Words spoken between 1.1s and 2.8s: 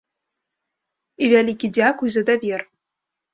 І вялікі дзякуй за давер!